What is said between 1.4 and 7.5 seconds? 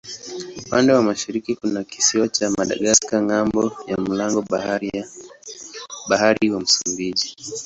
kuna kisiwa cha Madagaska ng'ambo ya mlango bahari wa Msumbiji.